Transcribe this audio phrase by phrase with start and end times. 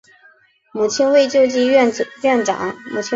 [0.71, 1.93] 母亲为救济医院
[2.23, 2.75] 院长。